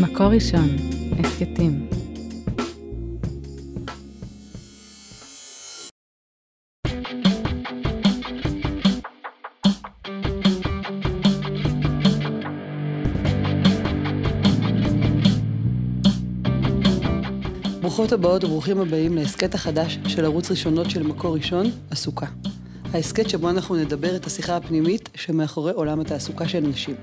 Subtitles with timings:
[0.00, 0.68] מקור ראשון,
[1.18, 1.88] הסכתים.
[17.80, 22.26] ברוכות הבאות וברוכים הבאים להסכת החדש של ערוץ ראשונות של מקור ראשון, עסוקה.
[22.92, 26.94] ההסכת שבו אנחנו נדבר את השיחה הפנימית שמאחורי עולם התעסוקה של נשים.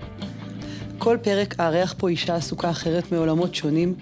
[1.03, 3.93] כל פרק אארח פה אישה עסוקה אחרת מעולמות שונים,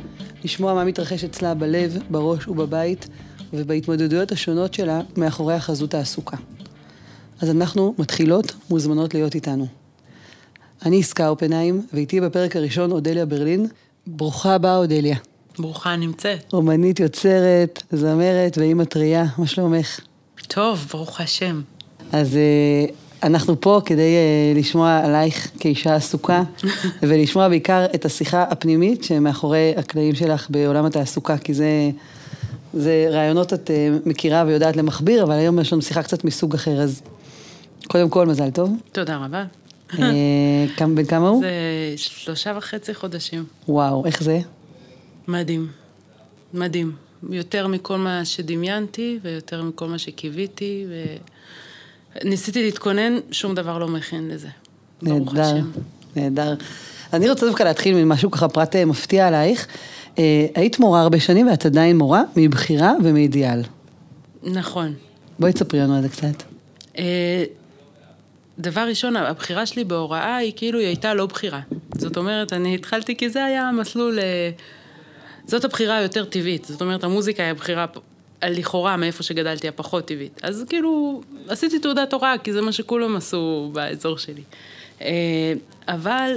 [0.43, 3.07] לשמוע מה מתרחש אצלה בלב, בראש ובבית,
[3.53, 6.37] ובהתמודדויות השונות שלה מאחורי החזות העסוקה.
[7.41, 9.67] אז אנחנו מתחילות, מוזמנות להיות איתנו.
[10.85, 13.67] אני עסקה אופנהיים, ואיתי בפרק הראשון אודליה ברלין.
[14.07, 15.17] ברוכה הבאה, אודליה.
[15.59, 16.53] ברוכה נמצאת.
[16.53, 19.99] אומנית יוצרת, זמרת ואימא טריה, מה שלומך?
[20.47, 21.61] טוב, ברוך השם.
[22.11, 26.43] אז uh, אנחנו פה כדי uh, לשמוע עלייך כאישה עסוקה,
[27.07, 31.89] ולשמוע בעיקר את השיחה הפנימית שמאחורי הקלעים שלך בעולם התעסוקה, כי זה,
[32.73, 36.81] זה רעיונות את uh, מכירה ויודעת למכביר, אבל היום יש לנו שיחה קצת מסוג אחר,
[36.81, 37.01] אז
[37.87, 38.77] קודם כל, מזל טוב.
[38.91, 39.45] תודה רבה.
[40.77, 41.41] כמה, בן כמה הוא?
[41.41, 43.45] זה שלושה וחצי חודשים.
[43.67, 44.39] וואו, איך זה?
[45.27, 45.67] מדהים.
[46.53, 46.91] מדהים.
[47.29, 50.85] יותר מכל מה שדמיינתי, ויותר מכל מה שקיוויתי,
[52.15, 54.47] וניסיתי להתכונן, שום דבר לא מכין לזה.
[55.01, 55.55] נהדר.
[56.15, 56.55] נהדר.
[57.13, 59.67] אני רוצה דווקא להתחיל ממשהו ככה פרט אה, מפתיע עלייך.
[60.19, 63.61] אה, היית מורה הרבה שנים ואת עדיין מורה מבחירה ומאידיאל.
[64.43, 64.93] נכון.
[65.39, 66.43] בואי תספרי לנו על זה קצת.
[66.97, 67.43] אה,
[68.59, 71.59] דבר ראשון, הבחירה שלי בהוראה היא כאילו היא הייתה לא בחירה.
[71.97, 74.19] זאת אומרת, אני התחלתי כי זה היה מסלול...
[74.19, 74.49] אה,
[75.45, 76.65] זאת הבחירה היותר טבעית.
[76.65, 77.85] זאת אומרת, המוזיקה היא הבחירה
[78.43, 80.39] לכאורה מאיפה שגדלתי הפחות טבעית.
[80.43, 84.41] אז כאילו, עשיתי תעודת הוראה, כי זה מה שכולם עשו באזור שלי.
[85.01, 85.53] אה,
[85.87, 86.31] אבל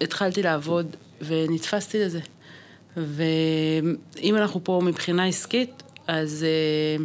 [0.00, 2.20] התחלתי לעבוד ונתפסתי לזה.
[2.96, 6.44] ואם אנחנו פה מבחינה עסקית, אז...
[6.44, 7.04] אה,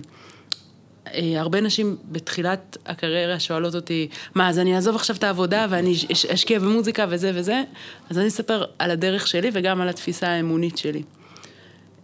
[1.13, 5.93] אה, הרבה נשים בתחילת הקריירה שואלות אותי, מה, אז אני אעזוב עכשיו את העבודה ואני
[6.11, 7.63] אש- אשקיע במוזיקה וזה וזה?
[8.09, 11.03] אז אני אספר על הדרך שלי וגם על התפיסה האמונית שלי.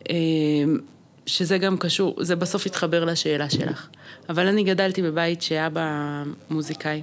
[0.10, 0.16] אה,
[1.26, 3.88] שזה גם קשור, זה בסוף יתחבר לשאלה שלך.
[4.30, 7.02] אבל אני גדלתי בבית שאבא מוזיקאי,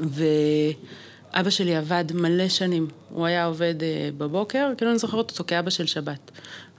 [0.00, 2.86] ואבא שלי עבד מלא שנים.
[3.10, 6.30] הוא היה עובד אה, בבוקר, כאילו אני זוכרת אותו כאבא של שבת.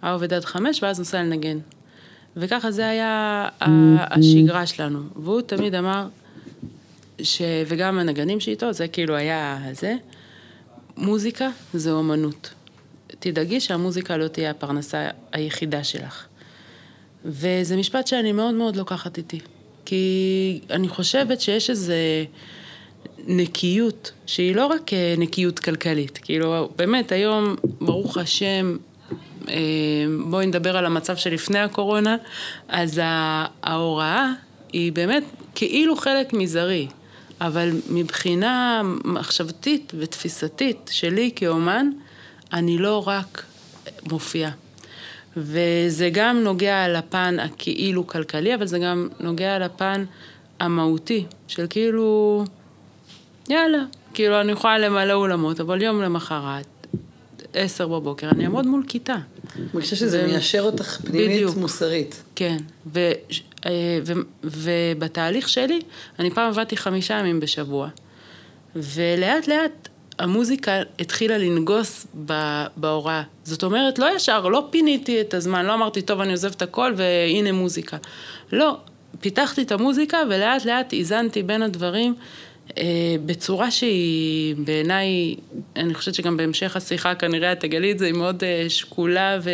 [0.02, 1.58] היה עובד עד חמש ואז נוסע לנגן.
[2.38, 3.08] וככה זה היה
[3.62, 5.00] ה- השגרה שלנו.
[5.16, 6.08] והוא תמיד אמר,
[7.22, 7.42] ש...
[7.68, 9.96] וגם הנגנים שאיתו, זה כאילו היה זה,
[10.98, 12.50] מוזיקה זה אומנות.
[13.20, 16.26] תדאגי שהמוזיקה לא תהיה הפרנסה היחידה שלך.
[17.26, 19.40] וזה משפט שאני מאוד מאוד לוקחת איתי.
[19.86, 22.26] כי אני חושבת שיש איזה
[23.28, 26.20] נקיות, שהיא לא רק אה, נקיות כלכלית.
[26.24, 28.78] כאילו, באמת, היום, ברוך השם,
[29.50, 29.56] אה,
[30.30, 32.16] בואי נדבר על המצב שלפני הקורונה,
[32.68, 33.02] אז
[33.64, 34.32] ההוראה
[34.74, 35.24] היא באמת
[35.56, 36.88] כאילו חלק מזערי,
[37.42, 41.90] אבל מבחינה מחשבתית ותפיסתית שלי כאומן,
[42.54, 43.44] אני לא רק
[44.12, 44.52] מופיעה.
[45.38, 50.04] וזה גם נוגע לפן הכאילו כלכלי, אבל זה גם נוגע לפן
[50.60, 52.44] המהותי, של כאילו,
[53.50, 53.84] יאללה,
[54.14, 56.66] כאילו אני יכולה למלא אולמות, אבל יום למחרת,
[57.54, 59.16] עשר בבוקר, אני אעמוד מול כיתה.
[59.56, 61.58] אני חושבת שזה זה- מיישר אותך פנימית בדיוק.
[61.58, 62.24] מוסרית.
[62.36, 62.58] כן,
[62.94, 63.00] ו,
[63.66, 63.72] אה,
[64.06, 65.80] ו, ובתהליך שלי,
[66.20, 67.90] אני פעם עבדתי חמישה ימים בשבוע,
[68.76, 69.88] ולאט לאט
[70.22, 72.08] המוזיקה התחילה לנגוס
[72.76, 73.24] בהוראה.
[73.44, 76.94] זאת אומרת, לא ישר, לא פיניתי את הזמן, לא אמרתי, טוב, אני עוזב את הכל
[76.96, 77.98] והנה מוזיקה.
[78.52, 78.78] לא,
[79.20, 82.16] פיתחתי את המוזיקה ולאט לאט איזנתי בין הדברים.
[82.78, 82.84] אה,
[83.26, 85.36] בצורה שהיא בעיניי,
[85.76, 89.50] אני חושבת שגם בהמשך השיחה כנראה את תגלי את זה, היא מאוד אה, שקולה ו,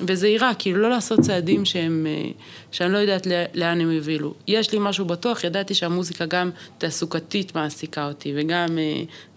[0.00, 2.30] וזהירה, כאילו לא לעשות צעדים שהם, אה,
[2.72, 4.34] שאני לא יודעת לאן הם יובילו.
[4.48, 8.78] יש לי משהו בטוח, ידעתי שהמוזיקה גם תעסוקתית מעסיקה אותי וגם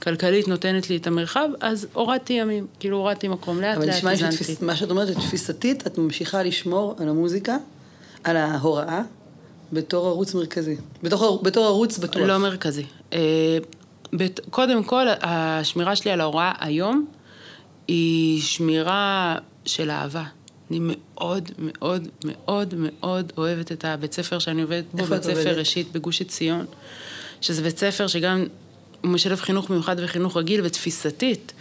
[0.04, 4.10] כלכלית נותנת לי את המרחב, אז הורדתי ימים, כאילו הורדתי מקום, לאט אבל לאט נשמע
[4.10, 4.36] לי איזנתי.
[4.44, 7.58] שתפיס- מה שאת אומרת, שתפיסתית, את ממשיכה לשמור על המוזיקה,
[8.24, 9.02] על ההוראה,
[9.74, 10.76] בתור ערוץ מרכזי.
[11.04, 12.22] בתור, בתור ערוץ בטוח.
[12.22, 12.84] לא מרכזי.
[13.14, 13.58] אה,
[14.14, 17.06] בת- קודם כל, השמירה שלי על ההוראה היום
[17.88, 19.36] היא שמירה
[19.66, 20.24] של אהבה.
[20.72, 25.58] אני מאוד מאוד מאוד מאוד אוהבת את הבית ספר שאני עובדת בו, בית ספר?
[25.60, 26.66] ראשית בגוש עציון,
[27.42, 28.46] שזה בית ספר שגם
[29.04, 31.54] משלב חינוך מיוחד וחינוך רגיל, ותפיסתית,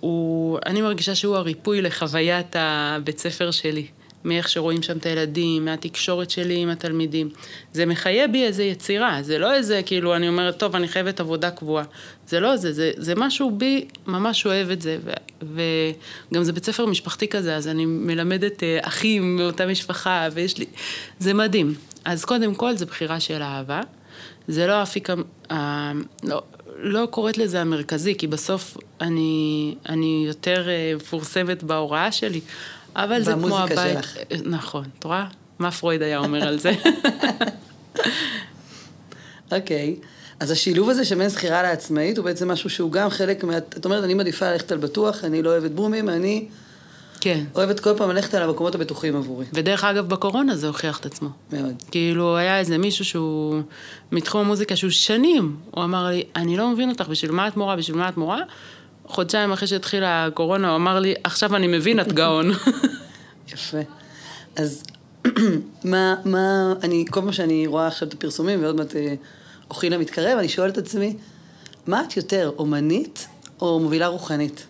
[0.00, 3.86] הוא, אני מרגישה שהוא הריפוי לחוויית הבית ספר שלי.
[4.24, 7.28] מאיך שרואים שם את הילדים, מהתקשורת שלי עם התלמידים.
[7.72, 11.50] זה מחיה בי איזה יצירה, זה לא איזה, כאילו, אני אומרת, טוב, אני חייבת עבודה
[11.50, 11.84] קבועה.
[12.28, 15.10] זה לא זה, זה, זה משהו בי, ממש אוהב את זה, ו,
[15.42, 20.66] וגם זה בית ספר משפחתי כזה, אז אני מלמדת אה, אחים מאותה משפחה, ויש לי...
[21.18, 21.74] זה מדהים.
[22.04, 23.80] אז קודם כל, זה בחירה של אהבה.
[24.48, 25.08] זה לא האפיק,
[25.50, 25.92] ה...
[26.24, 26.42] לא,
[26.78, 32.40] לא קוראת לזה המרכזי, כי בסוף אני, אני יותר אה, מפורסמת בהוראה שלי,
[32.96, 34.02] אבל זה כמו הבית...
[34.02, 34.16] שלך.
[34.44, 35.26] נכון, את רואה?
[35.58, 36.72] מה פרויד היה אומר על זה?
[39.52, 39.96] אוקיי.
[40.40, 43.58] אז השילוב הזה שבין זכירה לעצמאית הוא בעצם משהו שהוא גם חלק מה...
[43.58, 46.46] את אומרת, אני מעדיפה ללכת על בטוח, אני לא אוהבת בומים, אני
[47.20, 47.44] כן.
[47.54, 49.46] אוהבת כל פעם ללכת על המקומות הבטוחים עבורי.
[49.52, 51.28] ודרך אגב, בקורונה זה הוכיח את עצמו.
[51.52, 51.82] מאוד.
[51.90, 53.62] כאילו, היה איזה מישהו שהוא
[54.12, 57.76] מתחום המוזיקה, שהוא שנים, הוא אמר לי, אני לא מבין אותך, בשביל מה את מורה,
[57.76, 58.40] בשביל מה את מורה?
[59.06, 62.50] חודשיים אחרי שהתחילה הקורונה, הוא אמר לי, עכשיו אני מבין, את גאון.
[63.52, 63.78] יפה.
[64.56, 64.82] אז
[65.84, 69.14] מה, מה, אני, כל פעם שאני רואה עכשיו את הפרסומים, ועוד מעט אה,
[69.70, 71.16] אוכילה מתקרב, אני שואלת את עצמי,
[71.86, 73.28] מה את יותר, אומנית
[73.60, 74.66] או מובילה רוחנית?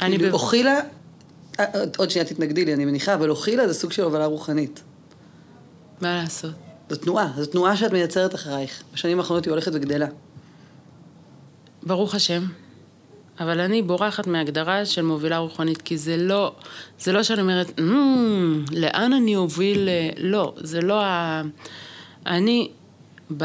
[0.00, 0.80] אני כאילו, ב- אוכילה,
[1.60, 1.64] אה,
[1.96, 4.82] עוד שנייה תתנגדי לי, אני מניחה, אבל אוכילה זה סוג של הובלה רוחנית.
[6.00, 6.50] מה לעשות?
[6.90, 8.82] זו תנועה, זו תנועה שאת מייצרת אחרייך.
[8.94, 10.06] בשנים האחרונות היא הולכת וגדלה.
[11.82, 12.46] ברוך השם.
[13.40, 16.52] אבל אני בורחת מהגדרה של מובילה רוחנית, כי זה לא,
[16.98, 21.42] זה לא שאני אומרת, "מ, לאן אני אוביל, אה", לא, זה לא ה...
[22.26, 22.68] אני,
[23.36, 23.44] ב...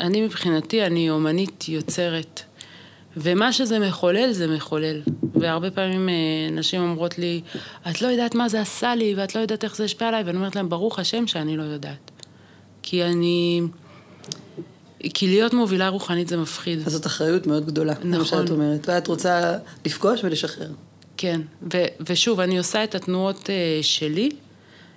[0.00, 2.42] אני מבחינתי, אני אומנית יוצרת,
[3.16, 5.00] ומה שזה מחולל, זה מחולל.
[5.34, 6.14] והרבה פעמים אה,
[6.50, 7.40] נשים אומרות לי,
[7.90, 10.36] את לא יודעת מה זה עשה לי, ואת לא יודעת איך זה השפיע עליי, ואני
[10.36, 12.10] אומרת להם, ברוך השם שאני לא יודעת.
[12.82, 13.62] כי אני...
[15.14, 16.78] כי להיות מובילה רוחנית זה מפחיד.
[16.86, 18.12] אז זאת אחריות מאוד גדולה, נכון.
[18.12, 18.24] כמו.
[18.24, 18.88] שאת אומרת.
[18.88, 20.70] ואת רוצה לפגוש ולשחרר.
[21.16, 21.40] כן,
[21.74, 24.30] ו- ושוב, אני עושה את התנועות uh, שלי,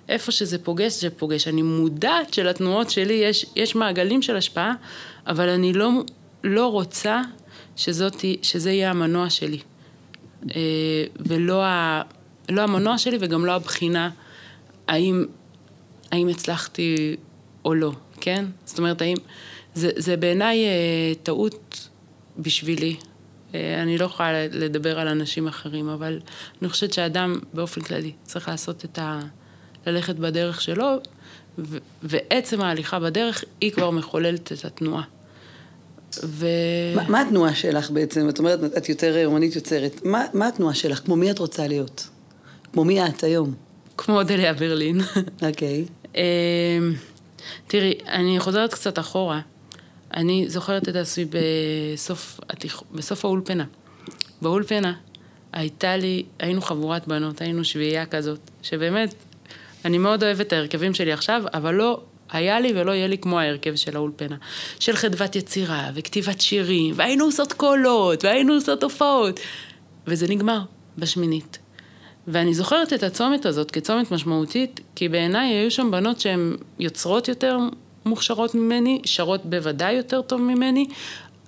[0.08, 1.48] איפה שזה פוגש, זה פוגש.
[1.48, 4.74] אני מודעת שלתנועות שלי יש, יש מעגלים של השפעה,
[5.26, 5.90] אבל אני לא,
[6.44, 7.22] לא רוצה
[7.76, 9.58] שזאת, שזה יהיה המנוע שלי.
[10.42, 10.48] Uh,
[11.16, 12.02] ולא ה,
[12.48, 14.10] לא המנוע שלי וגם לא הבחינה
[14.88, 15.24] האם,
[16.12, 17.16] האם הצלחתי
[17.64, 18.44] או לא, כן?
[18.64, 19.16] זאת אומרת, האם...
[19.74, 21.88] זה, זה בעיניי uh, טעות
[22.38, 22.96] בשבילי.
[23.54, 26.20] אה, אני לא יכולה לדבר על אנשים אחרים, אבל
[26.62, 29.20] אני חושבת שאדם באופן כללי צריך לעשות את ה...
[29.86, 30.96] ללכת בדרך שלו,
[31.58, 31.78] ו...
[32.02, 35.02] ועצם ההליכה בדרך היא כבר מחוללת את התנועה.
[36.24, 36.46] ו...
[36.96, 38.28] מה, מה התנועה שלך בעצם?
[38.28, 40.04] את אומרת, את יותר אומנית יוצרת.
[40.04, 41.00] מה, מה התנועה שלך?
[41.04, 42.08] כמו מי את רוצה להיות?
[42.72, 43.54] כמו מי את היום?
[43.96, 45.00] כמו אודליה ברלין.
[45.42, 45.84] אוקיי.
[46.16, 46.22] אה,
[47.66, 49.40] תראי, אני חוזרת קצת אחורה.
[50.16, 52.40] אני זוכרת את עצמי בסוף.
[52.92, 53.64] בסוף האולפנה.
[54.42, 54.92] באולפנה
[55.52, 59.14] הייתה לי, היינו חבורת בנות, היינו שביעייה כזאת, שבאמת,
[59.84, 62.00] אני מאוד אוהבת את ההרכבים שלי עכשיו, אבל לא
[62.30, 64.36] היה לי ולא יהיה לי כמו ההרכב של האולפנה.
[64.78, 69.40] של חדוות יצירה, וכתיבת שירים, והיינו עושות קולות, והיינו עושות הופעות.
[70.06, 70.60] וזה נגמר
[70.98, 71.58] בשמינית.
[72.28, 77.58] ואני זוכרת את הצומת הזאת כצומת משמעותית, כי בעיניי היו שם בנות שהן יוצרות יותר
[78.04, 80.86] מוכשרות ממני, שרות בוודאי יותר טוב ממני,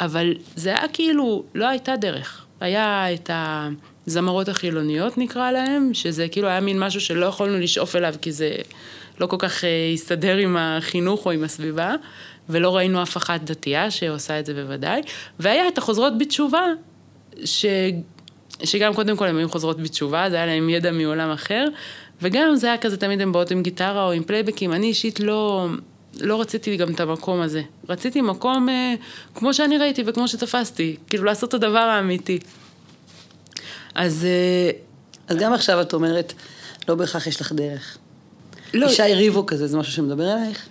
[0.00, 2.44] אבל זה היה כאילו, לא הייתה דרך.
[2.60, 3.30] היה את
[4.06, 8.50] הזמרות החילוניות נקרא להם, שזה כאילו היה מין משהו שלא יכולנו לשאוף אליו, כי זה
[9.20, 11.94] לא כל כך אה, הסתדר עם החינוך או עם הסביבה,
[12.48, 15.02] ולא ראינו אף אחת דתייה שעושה את זה בוודאי,
[15.38, 16.64] והיה את החוזרות בתשובה,
[17.44, 17.66] ש...
[18.64, 21.64] שגם קודם כל הן היו חוזרות בתשובה, זה היה להם ידע מעולם אחר,
[22.22, 25.68] וגם זה היה כזה, תמיד הן באות עם גיטרה או עם פלייבקים, אני אישית לא,
[26.20, 27.62] לא רציתי גם את המקום הזה.
[27.88, 28.94] רציתי מקום אה,
[29.34, 32.38] כמו שאני ראיתי וכמו שתפסתי, כאילו לעשות את הדבר האמיתי.
[33.94, 34.70] אז אה,
[35.28, 36.32] אז גם עכשיו את אומרת,
[36.88, 37.98] לא בהכרח יש לך דרך.
[38.74, 40.66] לא, ישי ריבו כזה, זה משהו שמדבר אלייך?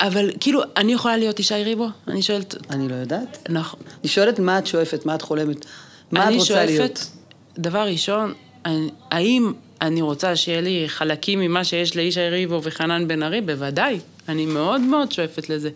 [0.00, 1.88] אבל כאילו, אני יכולה להיות ישי ריבו?
[2.08, 3.46] אני שואלת, אני לא יודעת.
[3.50, 3.80] נכון.
[4.00, 5.64] אני שואלת מה את שואפת, מה את חולמת,
[6.10, 7.10] מה את אני רוצה שואפת, להיות.
[7.58, 13.22] דבר ראשון, אני- האם אני רוצה שיהיה לי חלקים ממה שיש לישי ריבו וחנן בן
[13.22, 13.40] ארי?
[13.40, 14.00] בוודאי.
[14.28, 15.70] אני מאוד מאוד שואפת לזה.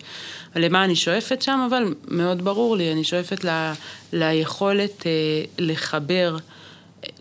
[0.55, 3.71] למה אני שואפת שם, אבל מאוד ברור לי, אני שואפת ל,
[4.13, 5.11] ליכולת אה,
[5.59, 6.37] לחבר,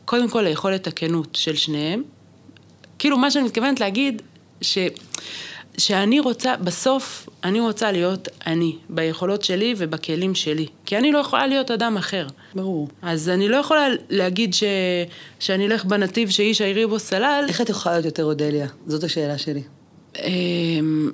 [0.04, 2.02] קודם כל ליכולת הכנות של שניהם.
[2.98, 4.22] כאילו, מה שאני מתכוונת להגיד,
[4.60, 4.78] ש...
[5.78, 10.66] שאני רוצה, בסוף, אני רוצה להיות אני, ביכולות שלי ובכלים שלי.
[10.86, 12.26] כי אני לא יכולה להיות אדם אחר.
[12.54, 12.88] ברור.
[13.02, 14.64] אז אני לא יכולה להגיד ש...
[15.40, 17.44] שאני אלך בנתיב שאיש העירי בו סלל.
[17.48, 18.66] איך את יכולה להיות יותר אודליה?
[18.86, 19.62] זאת השאלה שלי.
[20.18, 21.10] אמ,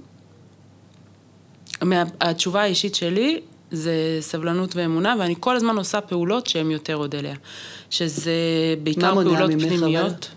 [1.82, 3.40] מה- התשובה האישית שלי
[3.70, 7.34] זה סבלנות ואמונה, ואני כל הזמן עושה פעולות שהן יותר עוד אליה.
[7.90, 8.32] שזה
[8.82, 9.50] בעיקר פעולות?
[9.50, 10.28] פנימיות.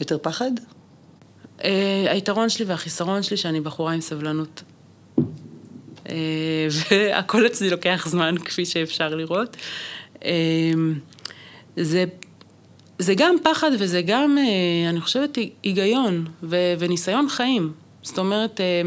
[0.00, 0.50] יותר פחד?
[1.64, 4.62] אה, היתרון שלי והחיסרון שלי שאני בחורה עם סבלנות.
[6.08, 6.14] אה,
[6.90, 9.56] והכל אצלי לוקח זמן, כפי שאפשר לראות.
[10.24, 10.30] אה,
[11.76, 12.04] זה,
[12.98, 17.72] זה גם פחד וזה גם, אה, אני חושבת, היגיון ו, וניסיון חיים.
[18.06, 18.82] זאת אומרת, אה,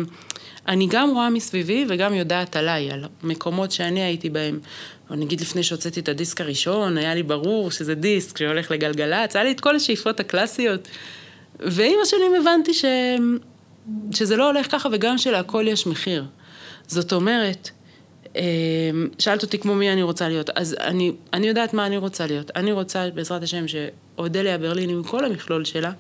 [0.68, 4.60] אני גם רואה מסביבי וגם יודעת עליי, על מקומות שאני הייתי בהם.
[5.10, 9.52] נגיד לפני שהוצאתי את הדיסק הראשון, היה לי ברור שזה דיסק שהולך לגלגלצ, היה לי
[9.52, 10.88] את כל השאיפות הקלאסיות.
[11.60, 12.86] ועם השנים הבנתי ש...
[14.14, 16.26] שזה לא הולך ככה וגם שלהכל יש מחיר.
[16.88, 17.70] זאת אומרת,
[18.36, 18.42] אה,
[19.20, 22.52] שאלת אותי כמו מי אני רוצה להיות, אז אני, אני יודעת מה אני רוצה להיות.
[22.56, 25.92] אני רוצה, בעזרת השם, שאודליה ברלין עם כל המכלול שלה,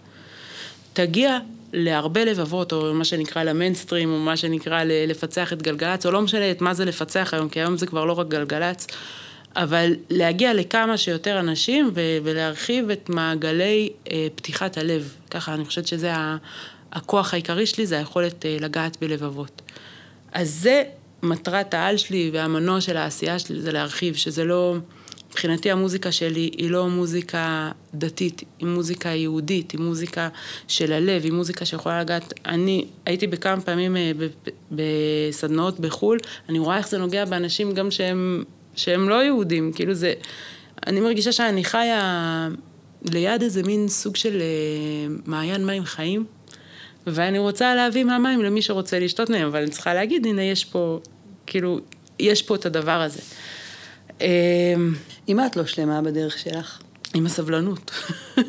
[0.93, 1.39] תגיע
[1.73, 6.51] להרבה לבבות, או מה שנקרא למיינסטרים, או מה שנקרא לפצח את גלגלצ, או לא משנה
[6.51, 8.87] את מה זה לפצח היום, כי היום זה כבר לא רק גלגלצ,
[9.55, 15.13] אבל להגיע לכמה שיותר אנשים ו- ולהרחיב את מעגלי אה, פתיחת הלב.
[15.31, 16.37] ככה, אני חושבת שזה ה-
[16.91, 19.61] הכוח העיקרי שלי, זה היכולת אה, לגעת בלבבות.
[20.31, 20.83] אז זה
[21.23, 24.75] מטרת העל שלי והמנוע של העשייה שלי, זה להרחיב, שזה לא...
[25.29, 30.29] מבחינתי המוזיקה שלי היא לא מוזיקה דתית, היא מוזיקה יהודית, היא מוזיקה
[30.67, 32.33] של הלב, היא מוזיקה שיכולה לגעת...
[32.45, 34.11] אני הייתי בכמה פעמים אה,
[34.71, 36.17] בסדנאות בחו"ל,
[36.49, 38.43] אני רואה איך זה נוגע באנשים גם שהם,
[38.75, 40.13] שהם לא יהודים, כאילו זה...
[40.87, 42.49] אני מרגישה שאני חיה
[43.11, 46.25] ליד איזה מין סוג של אה, מעיין מים חיים,
[47.07, 50.99] ואני רוצה להביא מהמים למי שרוצה לשתות מהם, אבל אני צריכה להגיד, הנה יש פה,
[51.45, 51.79] כאילו,
[52.19, 53.21] יש פה את הדבר הזה.
[55.29, 56.79] אם את לא שלמה בדרך שלך?
[57.13, 57.91] עם הסבלנות.
[58.35, 58.45] זאת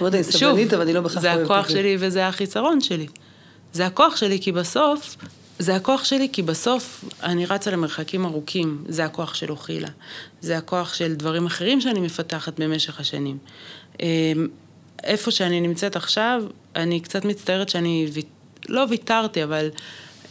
[0.00, 1.44] אומרת, אני סבלנית, אבל אני לא בהכרח אוהבת את זה.
[1.46, 3.06] זה הכוח שלי וזה החיסרון שלי.
[3.72, 5.16] זה הכוח שלי כי בסוף,
[5.58, 8.84] זה הכוח שלי כי בסוף אני רצה למרחקים ארוכים.
[8.88, 9.88] זה הכוח של אוכילה.
[10.40, 13.38] זה הכוח של דברים אחרים שאני מפתחת במשך השנים.
[15.04, 16.42] איפה שאני נמצאת עכשיו,
[16.76, 18.10] אני קצת מצטערת שאני,
[18.68, 19.68] לא ויתרתי, אבל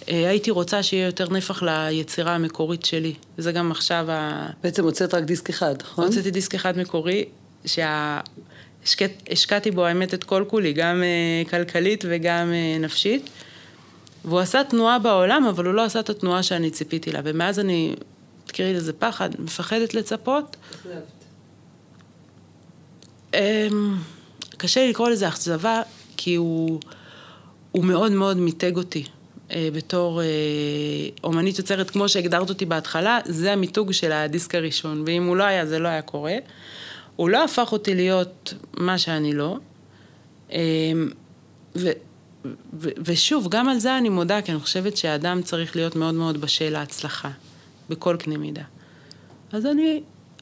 [0.08, 3.14] הייתי רוצה שיהיה יותר נפח ליצירה המקורית שלי.
[3.38, 4.48] וזה גם עכשיו ה...
[4.64, 6.06] בעצם הוצאת רק דיסק אחד, נכון?
[6.06, 7.26] הוצאתי דיסק אחד מקורי,
[7.66, 13.30] שהשקעתי בו האמת את כל כולי, גם אה, כלכלית וגם אה, נפשית.
[14.26, 17.20] והוא עשה תנועה בעולם, אבל הוא לא עשה את התנועה שאני ציפיתי לה.
[17.24, 17.96] ומאז אני,
[18.46, 20.56] תקראי לזה פחד, מפחדת לצפות.
[23.34, 23.98] אמ,
[24.58, 25.82] קשה לי לקרוא לזה אכזבה,
[26.18, 26.80] כי הוא,
[27.72, 29.06] הוא מאוד מאוד מיתג אותי.
[29.52, 30.28] אה, בתור אה,
[31.24, 35.66] אומנית יוצרת, כמו שהגדרת אותי בהתחלה, זה המיתוג של הדיסק הראשון, ואם הוא לא היה,
[35.66, 36.36] זה לא היה קורה.
[37.16, 39.58] הוא לא הפך אותי להיות מה שאני לא.
[40.52, 40.60] אה,
[41.76, 41.90] ו,
[42.74, 46.42] ו, ושוב, גם על זה אני מודה, כי אני חושבת שהאדם צריך להיות מאוד מאוד
[46.42, 47.30] בשל להצלחה,
[47.90, 48.64] בכל קנה מידה.
[49.52, 50.02] אז אני,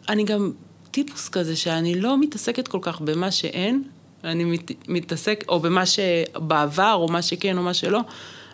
[0.10, 0.52] אני גם
[0.92, 3.84] טיפוס כזה, שאני לא מתעסקת כל כך במה שאין,
[4.24, 8.00] אני מת, מתעסק, או במה שבעבר, או מה שכן, או מה שלא.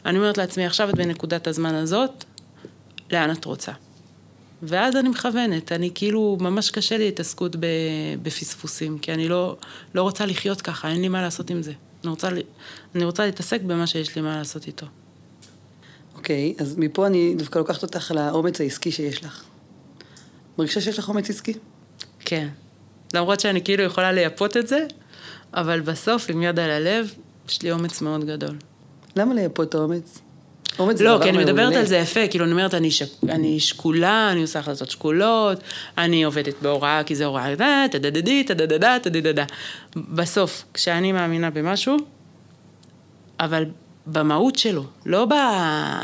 [0.06, 2.24] אני אומרת לעצמי, עכשיו את בנקודת הזמן הזאת,
[3.12, 3.72] לאן את רוצה?
[4.64, 7.56] ואז אני מכוונת, אני כאילו, ממש קשה לי התעסקות
[8.22, 9.58] בפספוסים, כי אני לא,
[9.96, 11.74] לא רוצה לחיות ככה, אין לי מה לעשות עם זה.
[12.04, 12.30] אני רוצה,
[12.96, 14.86] אני רוצה להתעסק במה שיש לי מה לעשות איתו.
[16.16, 19.44] אוקיי, okay, אז מפה אני דווקא לוקחת אותך לאומץ העסקי שיש לך.
[20.58, 21.54] מרגישה שיש לך אומץ עסקי?
[22.20, 22.48] כן.
[23.14, 24.86] למרות שאני כאילו יכולה לייפות את זה,
[25.54, 27.14] אבל בסוף, עם יד על הלב,
[27.50, 28.58] יש לי אומץ מאוד גדול.
[29.18, 30.22] למה לייפות אומץ?
[30.80, 33.04] אומץ לא, כי אני מדברת על זה יפה, כאילו, אני אומרת, אני, ש...
[33.30, 35.60] אני שקולה, אני עושה החלטות שקולות,
[35.98, 39.46] אני עובדת בהוראה, כי זה הוראה, טדדדי, טדדדה, טדדדה.
[39.96, 41.98] בסוף, כשאני מאמינה במשהו,
[43.40, 43.66] אבל
[44.08, 45.28] במהות שלו, לא.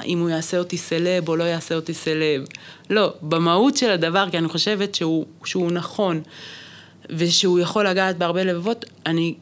[0.06, 2.44] אם הוא יעשה אותי סלב או לא יעשה אותי סלב,
[2.90, 6.22] לא, במהות של הדבר, כי אני חושבת שהוא, שהוא נכון,
[7.10, 9.34] ושהוא יכול לגעת בהרבה לבבות, אני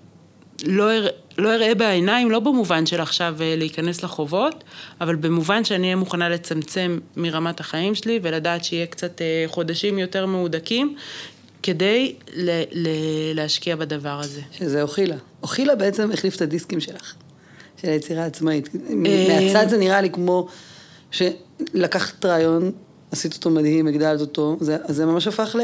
[0.65, 4.63] לא, אראה, לא אראה בעיניים, לא במובן של עכשיו אה, להיכנס לחובות,
[5.01, 10.25] אבל במובן שאני אהיה מוכנה לצמצם מרמת החיים שלי ולדעת שיהיה קצת אה, חודשים יותר
[10.25, 10.95] מהודקים,
[11.63, 14.41] כדי ל- ל- להשקיע בדבר הזה.
[14.51, 15.15] שזה אוכילה.
[15.43, 17.13] אוכילה בעצם החליף את הדיסקים שלך,
[17.81, 18.69] של היצירה העצמאית.
[18.89, 20.47] מהצד זה נראה לי כמו
[21.11, 22.71] שלקחת רעיון,
[23.11, 25.61] עשית אותו מדהים, הגדלת אותו, זה, זה ממש הפך ל...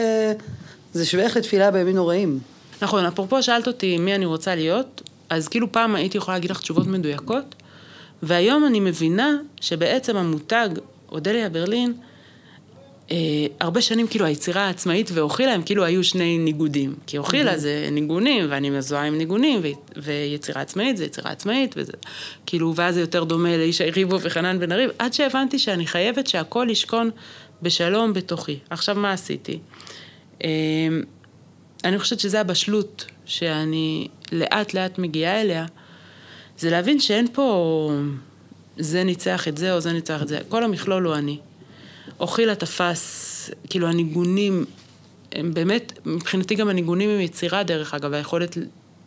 [0.93, 2.39] זה שווה לתפילה בימים נוראים.
[2.81, 6.61] נכון, אפרופו שאלת אותי מי אני רוצה להיות, אז כאילו פעם הייתי יכולה להגיד לך
[6.61, 7.55] תשובות מדויקות,
[8.23, 10.69] והיום אני מבינה שבעצם המותג
[11.11, 11.93] אודליה ברלין,
[13.11, 13.17] אה,
[13.59, 16.95] הרבה שנים כאילו היצירה העצמאית ואוכילה הם כאילו היו שני ניגודים.
[17.07, 17.57] כי אוכילה mm-hmm.
[17.57, 19.67] זה ניגונים, ואני מזוהה עם ניגונים, ו...
[19.97, 21.91] ויצירה עצמאית זה יצירה עצמאית, וזה
[22.45, 26.67] כאילו, ואז זה יותר דומה לישי ריבו וחנן בן אריב, עד שהבנתי שאני חייבת שהכל
[26.69, 27.09] ישכון
[27.61, 28.59] בשלום בתוכי.
[28.69, 29.59] עכשיו מה עשיתי?
[30.43, 30.49] אה,
[31.83, 35.65] אני חושבת שזה הבשלות שאני לאט לאט מגיעה אליה,
[36.59, 37.91] זה להבין שאין פה
[38.77, 41.37] זה ניצח את זה או זה ניצח את זה, כל המכלול הוא אני.
[42.19, 44.65] אוכילה תפס, כאילו הניגונים,
[45.31, 48.57] הם באמת, מבחינתי גם הניגונים הם יצירה דרך אגב, היכולת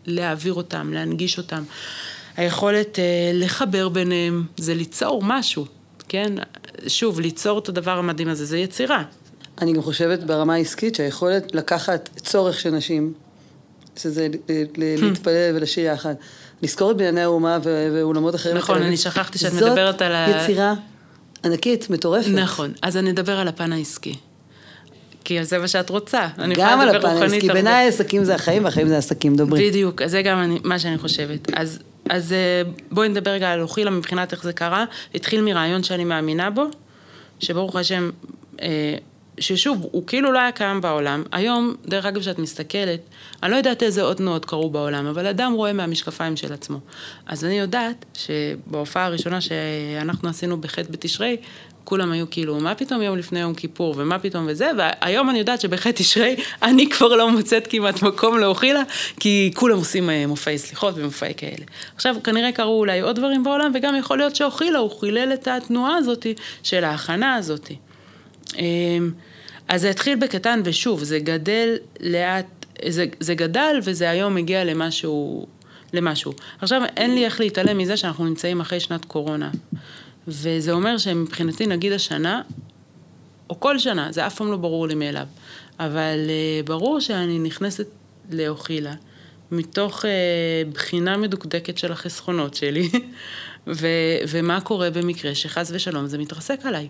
[0.06, 1.62] להעביר אותם, להנגיש אותם,
[2.36, 5.66] היכולת אה, לחבר ביניהם, זה ליצור משהו,
[6.08, 6.32] כן?
[6.88, 9.04] שוב, ליצור את הדבר המדהים הזה, זה יצירה.
[9.60, 13.12] אני גם חושבת ברמה העסקית שהיכולת לקחת צורך של נשים,
[13.96, 14.28] שזה
[14.76, 16.14] להתפלל ולשיר יחד,
[16.62, 18.56] לזכור את בנייני האומה ואולמות אחרים.
[18.56, 20.26] נכון, אני שכחתי שאת מדברת על ה...
[20.26, 20.74] זאת יצירה
[21.44, 22.28] ענקית, מטורפת.
[22.28, 24.14] נכון, אז אני אדבר על הפן העסקי.
[25.24, 26.28] כי זה מה שאת רוצה.
[26.56, 29.68] גם על הפן העסקי, בעיניי עסקים זה החיים והחיים זה עסקים, דברי.
[29.68, 31.50] בדיוק, זה גם אני, מה שאני חושבת.
[31.54, 31.78] אז,
[32.10, 34.84] אז אה, בואי נדבר רגע על אוכילה מבחינת איך זה קרה.
[35.14, 36.64] התחיל מרעיון שאני מאמינה בו,
[37.40, 38.10] שברוך השם,
[38.62, 38.94] אה,
[39.40, 41.22] ששוב, הוא כאילו לא היה קיים בעולם.
[41.32, 43.00] היום, דרך אגב, כשאת מסתכלת,
[43.42, 46.78] אני לא יודעת איזה עוד תנועות קרו בעולם, אבל אדם רואה מהמשקפיים של עצמו.
[47.26, 51.36] אז אני יודעת שבהופעה הראשונה שאנחנו עשינו בחטא בתשרי,
[51.84, 55.60] כולם היו כאילו, מה פתאום יום לפני יום כיפור, ומה פתאום וזה, והיום אני יודעת
[55.60, 58.82] שבחטא תשרי אני כבר לא מוצאת כמעט מקום לאוכילה,
[59.20, 61.64] כי כולם עושים אה, מופעי סליחות ומופעי כאלה.
[61.96, 65.96] עכשיו, כנראה קרו אולי עוד דברים בעולם, וגם יכול להיות שאוכילה, הוא חילל את התנועה
[65.96, 66.26] הזאת
[66.62, 67.70] של ההכנה הזאת.
[69.70, 75.46] אז זה התחיל בקטן, ושוב, זה גדל לאט, זה, זה גדל וזה היום מגיע למשהו,
[75.92, 76.32] למשהו.
[76.60, 79.50] עכשיו, אין לי איך להתעלם מזה שאנחנו נמצאים אחרי שנת קורונה.
[80.28, 82.42] וזה אומר שמבחינתי, נגיד השנה,
[83.50, 85.26] או כל שנה, זה אף פעם לא ברור לי מאליו,
[85.78, 87.86] אבל uh, ברור שאני נכנסת
[88.30, 88.94] לאוכילה,
[89.50, 90.08] מתוך uh,
[90.72, 92.88] בחינה מדוקדקת של החסכונות שלי,
[93.66, 96.88] ו- ומה קורה במקרה שחס ושלום זה מתרסק עליי.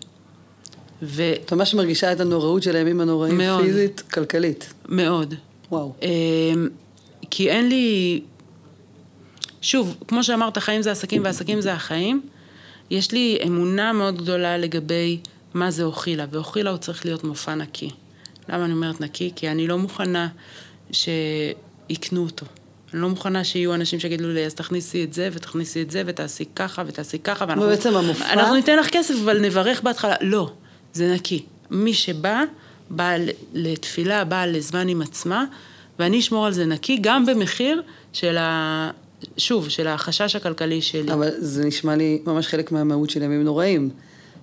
[1.01, 1.31] ו...
[1.45, 4.73] את ממש מרגישה את הנוראות של הימים הנוראים, מאוד, פיזית, כלכלית.
[4.89, 5.35] מאוד.
[5.71, 5.93] וואו.
[6.01, 6.67] אמ,
[7.29, 8.21] כי אין לי...
[9.61, 12.21] שוב, כמו שאמרת, חיים זה עסקים ועסקים זה החיים.
[12.89, 15.19] יש לי אמונה מאוד גדולה לגבי
[15.53, 17.89] מה זה אוכילה, ואוכילה הוא צריך להיות מופע נקי.
[18.49, 19.31] למה אני אומרת נקי?
[19.35, 20.27] כי אני לא מוכנה
[20.91, 22.45] שיקנו אותו.
[22.93, 26.45] אני לא מוכנה שיהיו אנשים שיגידו לי, אז תכניסי את זה, ותכניסי את זה, ותעשי
[26.55, 27.67] ככה, ותעשי ככה, ואנחנו...
[27.67, 28.33] בעצם המופע...
[28.33, 30.15] אנחנו ניתן לך כסף, אבל נברך בהתחלה.
[30.21, 30.51] לא.
[30.93, 31.43] זה נקי.
[31.71, 32.43] מי שבא,
[32.89, 33.15] בא
[33.53, 35.45] לתפילה, בא לזמן עם עצמה,
[35.99, 37.81] ואני אשמור על זה נקי, גם במחיר
[38.13, 38.91] של ה...
[39.37, 41.13] שוב, של החשש הכלכלי שלי.
[41.13, 43.89] אבל זה נשמע לי ממש חלק מהמהות של ימים נוראים,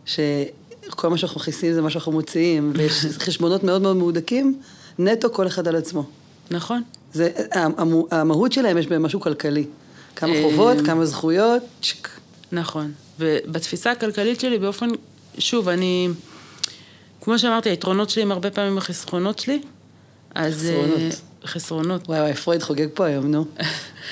[0.06, 4.60] שכל מה שאנחנו מכניסים זה מה שאנחנו מוציאים, ויש חשבונות מאוד מאוד מהודקים,
[4.98, 6.04] נטו כל אחד על עצמו.
[6.50, 6.82] נכון.
[7.12, 7.30] זה,
[8.10, 9.64] המהות שלהם יש בהם משהו כלכלי.
[10.16, 12.08] כמה חובות, אה, כמה זכויות, צ'ק.
[12.52, 12.92] נכון.
[13.18, 14.88] ובתפיסה הכלכלית שלי, באופן,
[15.38, 16.08] שוב, אני...
[17.28, 19.60] כמו שאמרתי, היתרונות שלי הם הרבה פעמים החסכונות שלי.
[20.34, 20.72] אז...
[20.72, 21.12] חסרונות.
[21.12, 22.08] Uh, חסרונות.
[22.08, 23.44] וואי וואי, פרויד חוגג פה היום, נו.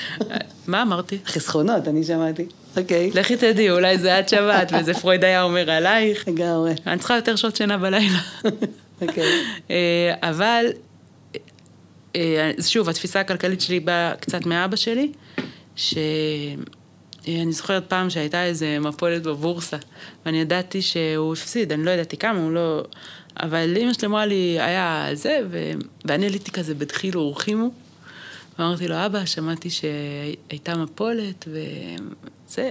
[0.67, 1.17] מה אמרתי?
[1.25, 2.45] חסכונות, אני שמעתי.
[2.77, 3.11] אוקיי.
[3.13, 6.27] לכי תדעי, אולי זה עד שבת, וזה פרויד היה אומר עלייך.
[6.27, 6.73] לגמרי.
[6.87, 8.19] אני צריכה יותר שעות שינה בלילה.
[9.01, 9.23] אוקיי.
[9.69, 10.65] אה, אבל,
[12.15, 15.11] אה, שוב, התפיסה הכלכלית שלי באה קצת מאבא שלי,
[15.75, 15.97] ש...
[17.27, 19.77] אני זוכרת פעם שהייתה איזה מפולת בבורסה,
[20.25, 22.83] ואני ידעתי שהוא הפסיד, אני לא ידעתי כמה, הוא לא...
[23.39, 25.71] אבל אמא שלי אמרה לי, היה זה, ו...
[26.05, 27.69] ואני עליתי כזה בדחילו ורחימו,
[28.59, 32.69] ואמרתי לו, אבא, שמעתי שהייתה מפולת, וזה...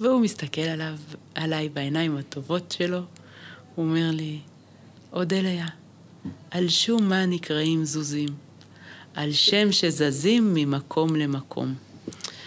[0.00, 0.94] והוא מסתכל עליו,
[1.34, 3.00] עליי בעיניים הטובות שלו,
[3.74, 4.38] הוא אומר לי,
[5.12, 5.66] אודליה,
[6.50, 8.28] על שום מה נקראים זוזים?
[9.14, 11.74] על שם שזזים ממקום למקום.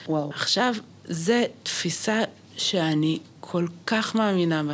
[0.07, 0.29] וואו.
[0.29, 0.75] עכשיו,
[1.09, 2.21] זו תפיסה
[2.57, 4.73] שאני כל כך מאמינה בה.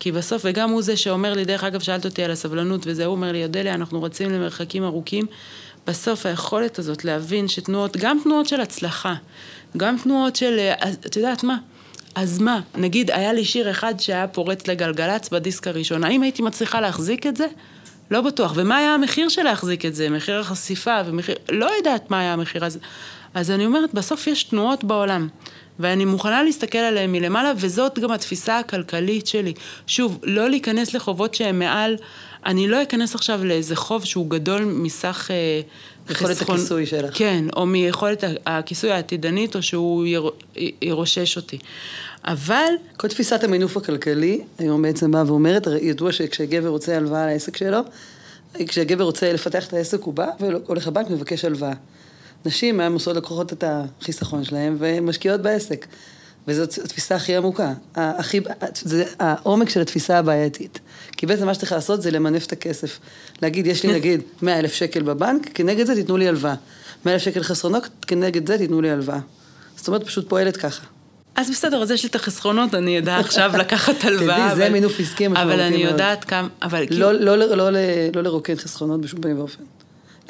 [0.00, 3.16] כי בסוף, וגם הוא זה שאומר לי, דרך אגב, שאלת אותי על הסבלנות וזה, הוא
[3.16, 5.26] אומר לי, יודליה, אנחנו רצים למרחקים ארוכים.
[5.86, 9.14] בסוף היכולת הזאת להבין שתנועות, גם תנועות של הצלחה,
[9.76, 10.58] גם תנועות של,
[11.06, 11.56] את יודעת מה?
[12.14, 16.80] אז מה, נגיד היה לי שיר אחד שהיה פורץ לגלגלצ בדיסק הראשון, האם הייתי מצליחה
[16.80, 17.46] להחזיק את זה?
[18.10, 18.52] לא בטוח.
[18.56, 20.10] ומה היה המחיר של להחזיק את זה?
[20.10, 21.34] מחיר החשיפה ומחיר...
[21.48, 22.78] לא יודעת מה היה המחיר הזה.
[23.34, 25.28] אז אני אומרת, בסוף יש תנועות בעולם.
[25.82, 29.52] ואני מוכנה להסתכל עליהם מלמעלה, וזאת גם התפיסה הכלכלית שלי.
[29.86, 31.96] שוב, לא להיכנס לחובות שהם מעל,
[32.46, 35.60] אני לא אכנס עכשיו לאיזה חוב שהוא גדול מסך אה,
[36.10, 36.56] יכולת חסכון.
[36.56, 37.18] הכיסוי שלך.
[37.18, 40.30] כן, או מיכולת הכיסוי העתידנית, או שהוא יר,
[40.82, 41.58] ירושש אותי.
[42.24, 42.72] אבל...
[42.96, 47.80] כל תפיסת המינוף הכלכלי, היום בעצם באה ואומרת, ידוע שכשגבר רוצה הלוואה לעסק שלו,
[48.66, 51.72] כשגבר רוצה לפתח את העסק הוא בא והולך לבנק ומבקש הלוואה.
[52.46, 55.86] נשים מהן עושות לקוחות את החיסכון שלהן ומשקיעות בעסק.
[56.48, 58.40] וזאת התפיסה הכי עמוקה, הכי,
[58.74, 60.80] זה העומק של התפיסה הבעייתית.
[61.16, 62.98] כי בעצם מה שצריך לעשות זה למנף את הכסף.
[63.42, 66.54] להגיד, יש לי נגיד 100 אלף שקל בבנק, כנגד זה תיתנו לי הלוואה.
[67.06, 69.18] 100 אלף שקל חסרונות, כנגד זה תיתנו לי הלוואה.
[69.76, 70.86] זאת אומרת, פשוט פועלת ככה.
[71.36, 74.36] אז בסדר, אז יש לי את החסכונות, אני אדע עכשיו לקחת הלוואה.
[74.36, 75.60] תדעי, זה מינוף עסקי משמעותי מאוד.
[75.60, 77.12] אבל אני יודעת כמה, אבל כאילו...
[77.12, 77.80] לא, לא, לא, לא,
[78.14, 79.62] לא לרוקן חסכונות בשום פנים ואופן.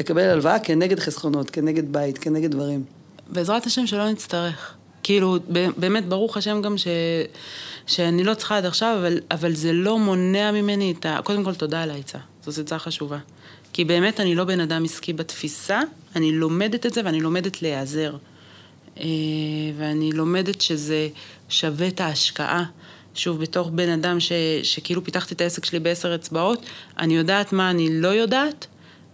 [0.02, 2.84] לקבל הלוואה כנגד חסכונות, כנגד בית, כנגד דברים.
[3.28, 4.74] בעזרת השם שלא נצטרך.
[5.02, 5.38] כאילו,
[5.76, 6.86] באמת, ברוך השם גם ש...
[7.86, 11.18] שאני לא צריכה עד עכשיו, אבל, אבל זה לא מונע ממני את ה...
[11.24, 12.18] קודם כל, תודה על העצה.
[12.42, 13.18] זאת עצה חשובה.
[13.72, 15.80] כי באמת אני לא בן אדם עסקי בתפיסה,
[16.16, 18.16] אני לומדת את זה ואני לומדת להיעזר.
[19.00, 19.04] אה,
[19.78, 21.08] ואני לומדת שזה
[21.48, 22.64] שווה את ההשקעה.
[23.14, 26.66] שוב, בתור בן אדם ש, שכאילו פיתחתי את העסק שלי בעשר אצבעות,
[26.98, 28.66] אני יודעת מה אני לא יודעת,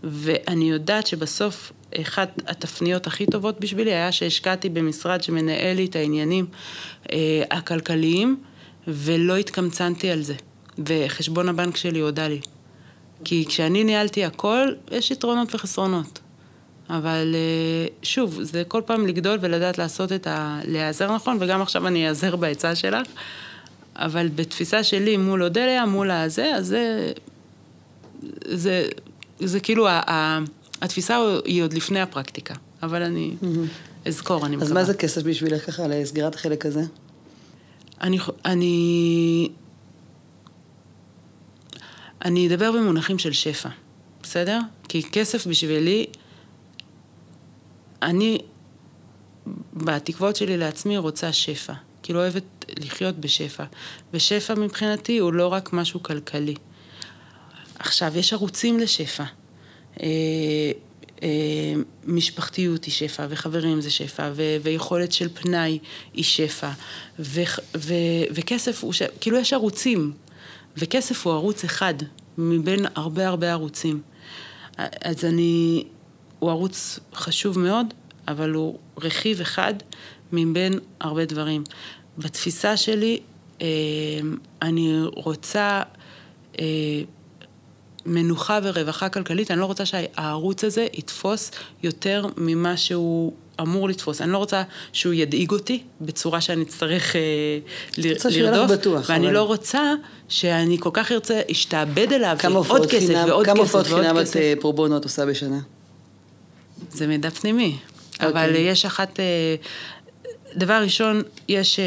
[0.05, 6.47] ואני יודעת שבסוף אחת התפניות הכי טובות בשבילי היה שהשקעתי במשרד שמנהל לי את העניינים
[7.13, 8.37] אה, הכלכליים,
[8.89, 10.35] ולא התקמצנתי על זה.
[10.87, 12.41] וחשבון הבנק שלי הודה לי.
[13.25, 16.21] כי כשאני ניהלתי הכל, יש יתרונות וחסרונות.
[16.91, 20.61] אבל אה, שוב, זה כל פעם לגדול ולדעת לעשות את ה...
[20.65, 23.07] להיעזר נכון, וגם עכשיו אני אעזר בעצה שלך.
[23.97, 27.13] אבל בתפיסה שלי מול אודליה, מול הזה, אז זה...
[28.45, 28.89] זה,
[29.41, 30.39] זה כאילו, ה, ה,
[30.83, 32.55] התפיסה היא עוד לפני הפרקטיקה.
[32.83, 33.35] אבל אני.
[34.07, 34.69] אזכור, אני מקווה.
[34.69, 36.83] אז מה זה כסף בשבילך ככה לסגירת החלק הזה?
[38.01, 38.19] אני...
[38.45, 39.49] אני...
[42.25, 43.69] אני אדבר במונחים של שפע,
[44.23, 44.61] בסדר?
[44.89, 46.07] כי כסף בשבילי,
[48.03, 48.39] אני,
[49.75, 51.73] בתקוות שלי לעצמי, רוצה שפע.
[52.03, 53.65] כאילו אוהבת לחיות בשפע.
[54.13, 56.55] ושפע מבחינתי הוא לא רק משהו כלכלי.
[57.79, 59.25] עכשיו, יש ערוצים לשפע.
[60.03, 60.07] אה,
[61.23, 61.29] אה,
[62.05, 65.79] משפחתיות היא שפע, וחברים זה שפע, ו- ויכולת של פנאי
[66.15, 66.71] היא שפע,
[67.19, 67.43] ו-
[67.77, 70.13] ו- וכסף הוא, ש- כאילו יש ערוצים,
[70.77, 71.95] וכסף הוא ערוץ אחד
[72.39, 74.03] מבין הרבה הרבה ערוצים.
[74.79, 75.85] אז אני,
[76.39, 77.87] הוא ערוץ חשוב מאוד,
[78.29, 79.75] אבל הוא רכיב אחד
[80.33, 81.65] מבין הרבה דברים.
[82.19, 83.21] בתפיסה שלי,
[83.63, 83.67] אה,
[84.63, 85.83] אני רוצה
[86.59, 86.65] אה,
[88.09, 91.51] מנוחה ורווחה כלכלית, אני לא רוצה שהערוץ הזה יתפוס
[91.83, 94.21] יותר ממה שהוא אמור לתפוס.
[94.21, 97.21] אני לא רוצה שהוא ידאיג אותי בצורה שאני אצטרך אה,
[97.99, 98.25] לרדוף.
[98.25, 99.11] רוצה לך בטוח.
[99.11, 99.35] ואני אבל...
[99.35, 99.95] לא רוצה
[100.29, 102.37] שאני כל כך ארצה, אשתעבד אליו,
[102.69, 103.53] עוד כסף חינם, ועוד כסף ועוד כסף.
[103.53, 105.59] כמה הופעות חינם את פרובונות עושה בשנה?
[106.93, 107.77] זה מידע פנימי.
[107.79, 108.27] Okay.
[108.27, 108.71] אבל אוקיי.
[108.71, 109.21] יש אחת...
[109.21, 109.55] אה,
[110.57, 111.79] דבר ראשון, יש...
[111.81, 111.85] אה,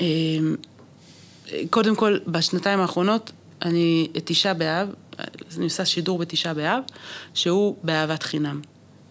[0.00, 0.06] אה,
[1.70, 3.32] קודם כל, בשנתיים האחרונות
[3.62, 4.88] אני את תשעה באב,
[5.56, 6.82] אני עושה שידור בתשעה באב,
[7.34, 8.60] שהוא באהבת חינם.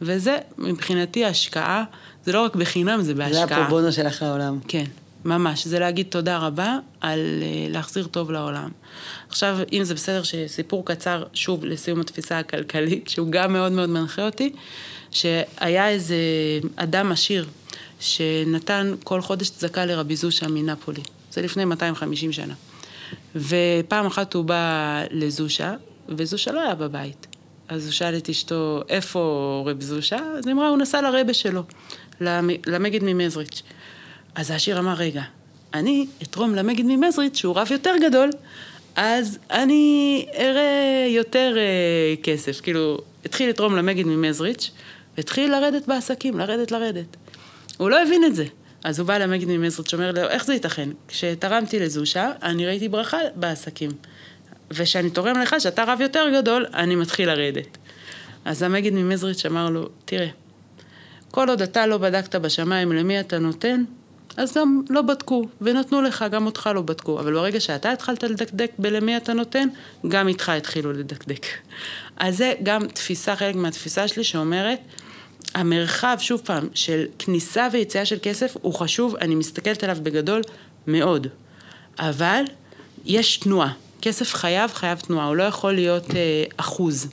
[0.01, 1.83] וזה מבחינתי השקעה,
[2.25, 3.47] זה לא רק בחינם, זה בהשקעה.
[3.47, 4.59] זה הפרובונו שלך לעולם.
[4.67, 4.83] כן,
[5.25, 5.67] ממש.
[5.67, 8.69] זה להגיד תודה רבה על אה, להחזיר טוב לעולם.
[9.29, 14.25] עכשיו, אם זה בסדר שסיפור קצר, שוב, לסיום התפיסה הכלכלית, שהוא גם מאוד מאוד מנחה
[14.25, 14.53] אותי,
[15.11, 16.15] שהיה איזה
[16.75, 17.45] אדם עשיר
[17.99, 21.01] שנתן כל חודש צדקה לרבי זושה מנפולי.
[21.31, 22.53] זה לפני 250 שנה.
[23.35, 25.73] ופעם אחת הוא בא לזושה,
[26.09, 27.27] וזושה לא היה בבית.
[27.67, 30.17] אז הוא שאל את אשתו, איפה רב זושה?
[30.37, 31.63] אז היא אמרה, הוא נסע לרבה שלו,
[32.67, 33.61] למגד ממזריץ'.
[34.35, 35.21] אז העשיר אמר, רגע,
[35.73, 38.29] אני אתרום למגד ממזריץ', שהוא רב יותר גדול,
[38.95, 42.61] אז אני אראה יותר uh, כסף.
[42.61, 44.71] כאילו, התחיל לתרום למגד ממזריץ',
[45.17, 47.17] והתחיל לרדת בעסקים, לרדת, לרדת.
[47.77, 48.45] הוא לא הבין את זה.
[48.83, 50.89] אז הוא בא למגד ממזריץ', שאומר לו, איך זה ייתכן?
[51.07, 53.91] כשתרמתי לזושה, אני ראיתי ברכה בעסקים.
[54.71, 57.77] וכשאני תורם לך, שאתה רב יותר גדול, אני מתחיל לרדת.
[58.45, 60.27] אז המגד ממזריץ' אמר לו, תראה,
[61.31, 63.83] כל עוד אתה לא בדקת בשמיים למי אתה נותן,
[64.37, 67.19] אז גם לא בדקו, ונתנו לך, גם אותך לא בדקו.
[67.19, 69.67] אבל ברגע שאתה התחלת לדקדק בלמי אתה נותן,
[70.07, 71.45] גם איתך התחילו לדקדק.
[72.17, 74.79] אז זה גם תפיסה, חלק מהתפיסה שלי שאומרת,
[75.55, 80.41] המרחב, שוב פעם, של כניסה ויציאה של כסף הוא חשוב, אני מסתכלת עליו בגדול
[80.87, 81.27] מאוד.
[81.99, 82.43] אבל
[83.05, 83.73] יש תנועה.
[84.01, 87.07] כסף חייב, חייב תנועה, הוא לא יכול להיות אה, אחוז.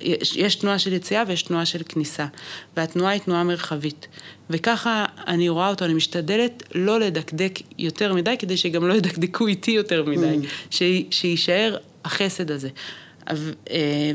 [0.00, 2.26] יש, יש תנועה של יציאה ויש תנועה של כניסה,
[2.76, 4.06] והתנועה היא תנועה מרחבית.
[4.50, 9.70] וככה אני רואה אותו, אני משתדלת לא לדקדק יותר מדי, כדי שגם לא ידקדקו איתי
[9.70, 10.74] יותר מדי, mm.
[11.10, 12.68] שיישאר החסד הזה.
[13.30, 13.36] אה,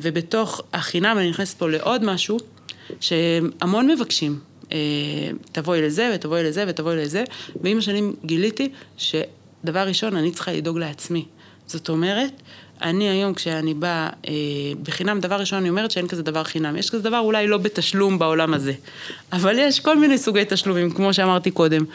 [0.01, 2.37] ובתוך החינם אני נכנסת פה לעוד משהו,
[2.99, 4.39] שהמון מבקשים.
[4.71, 4.77] אה,
[5.51, 7.23] תבואי לזה ותבואי לזה ותבואי לזה,
[7.61, 11.25] ועם השנים גיליתי שדבר ראשון, אני צריכה לדאוג לעצמי.
[11.67, 12.31] זאת אומרת,
[12.81, 14.33] אני היום כשאני באה אה,
[14.83, 16.77] בחינם, דבר ראשון אני אומרת שאין כזה דבר חינם.
[16.77, 18.73] יש כזה דבר אולי לא בתשלום בעולם הזה,
[19.33, 21.85] אבל יש כל מיני סוגי תשלומים, כמו שאמרתי קודם.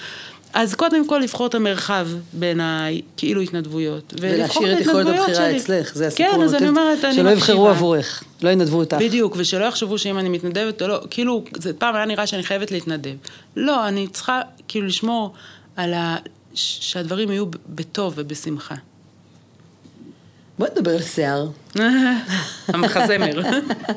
[0.55, 4.15] אז קודם כל לבחור את המרחב בין הכאילו התנדבויות.
[4.21, 6.33] ולהשאיר את יכולת הבחירה אצלך, זה הסיפור.
[6.33, 8.97] כן, אז אני אומרת, אני שלא יבחרו עבורך, לא ינדבו אותך.
[9.01, 12.71] בדיוק, ושלא יחשבו שאם אני מתנדבת או לא, כאילו, זה פעם היה נראה שאני חייבת
[12.71, 13.15] להתנדב.
[13.57, 15.33] לא, אני צריכה כאילו לשמור
[15.77, 16.17] על ה...
[16.55, 18.75] שהדברים יהיו בטוב ובשמחה.
[20.59, 21.49] בוא נדבר על שיער.
[22.69, 23.41] המחזמר.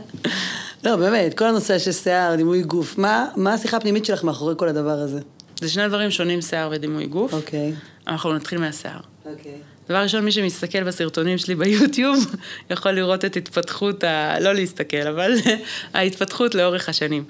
[0.85, 4.67] לא, באמת, כל הנושא של שיער, דימוי גוף, מה, מה השיחה הפנימית שלך מאחורי כל
[4.67, 5.19] הדבר הזה?
[5.61, 7.33] זה שני דברים שונים, שיער ודימוי גוף.
[7.33, 7.73] אוקיי.
[8.07, 8.99] אנחנו נתחיל מהשיער.
[9.25, 9.51] אוקיי.
[9.89, 12.35] דבר ראשון, מי שמסתכל בסרטונים שלי ביוטיוב,
[12.71, 14.39] יכול לראות את התפתחות, ה...
[14.39, 15.31] לא להסתכל, אבל
[15.93, 17.23] ההתפתחות לאורך השנים.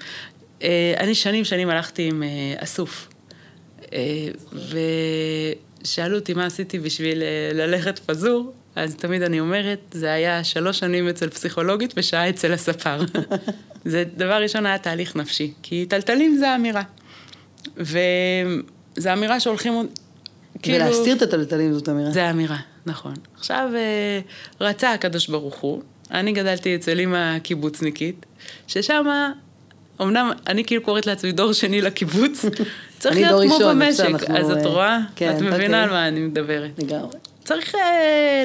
[0.62, 3.08] אה, אני שנים שנים הלכתי עם אה, אסוף.
[3.92, 4.28] אה,
[5.82, 7.22] ושאלו אותי מה עשיתי בשביל
[7.54, 13.00] ללכת פזור, אז תמיד אני אומרת, זה היה שלוש שנים אצל פסיכולוגית ושעה אצל הספר.
[13.84, 16.82] זה דבר ראשון היה תהליך נפשי, כי טלטלים זה אמירה.
[17.76, 19.88] וזו אמירה שהולכים...
[20.62, 20.84] כאילו...
[20.84, 22.10] ולהסתיר את הטלטלים זאת אמירה.
[22.10, 23.14] זה אמירה, נכון.
[23.38, 24.20] עכשיו, אה,
[24.60, 28.26] רצה הקדוש ברוך הוא, אני גדלתי אצל אימא קיבוצניקית,
[28.66, 29.04] ששם,
[30.02, 32.44] אמנם אני כאילו קוראת לעצמי דור שני לקיבוץ,
[32.98, 34.98] צריך להיות כמו במשק, אז את רואה?
[35.16, 35.82] כן, את מבינה.
[35.82, 36.70] על מה אני מדברת.
[36.78, 37.16] לגמרי.
[37.44, 37.78] צריך uh,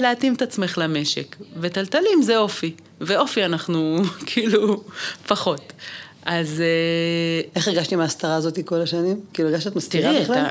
[0.02, 4.84] להתאים את עצמך למשק, וטלטלים זה אופי, ואופי אנחנו כאילו
[5.28, 5.74] פחות.
[6.26, 6.62] אז...
[6.62, 9.20] אה, איך הרגשתי מההסתרה הזאת כל השנים?
[9.34, 10.36] כאילו הרגשת שאת מסתירה בכלל?
[10.36, 10.50] תראי,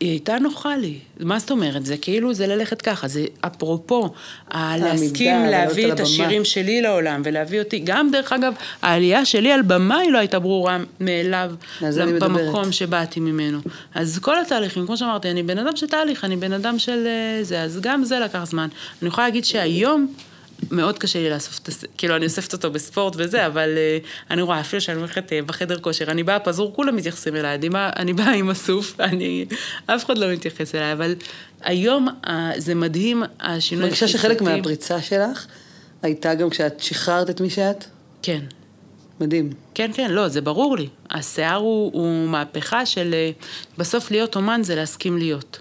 [0.00, 0.98] היא הייתה נוחה לי.
[1.20, 1.86] מה זאת אומרת?
[1.86, 3.08] זה כאילו, זה ללכת ככה.
[3.08, 4.10] זה אפרופו,
[4.54, 7.78] להסכים להביא את השירים שלי לעולם ולהביא אותי.
[7.84, 11.52] גם, דרך אגב, העלייה שלי על במה היא לא הייתה ברורה מאליו
[12.20, 13.58] במקום שבאתי ממנו.
[13.94, 17.44] אז כל התהליכים, כמו שאמרתי, אני בן אדם של תהליך, אני בן אדם של אה,
[17.44, 18.68] זה, אז גם זה לקח זמן.
[19.02, 20.12] אני יכולה להגיד שהיום...
[20.70, 24.42] מאוד קשה לי לאסוף את, הספר, כאילו אני אוספת אותו בספורט וזה, אבל uh, אני
[24.42, 27.90] רואה, אפילו שאני הולכת uh, בחדר כושר, אני באה פזור, כולם מתייחסים אליי, אני באה,
[27.96, 29.44] אני באה עם אסוף, אני,
[29.86, 31.14] אף אחד לא מתייחס אליי, אבל
[31.60, 33.84] היום uh, זה מדהים, השינוי...
[33.84, 35.46] מרגישה שחלק מהפריצה שלך
[36.02, 37.84] הייתה גם כשאת שחררת את מי שאת?
[38.22, 38.40] כן.
[39.20, 39.50] מדהים.
[39.74, 40.88] כן, כן, לא, זה ברור לי.
[41.10, 43.14] השיער הוא, הוא מהפכה של
[43.78, 45.58] בסוף להיות אומן זה להסכים להיות.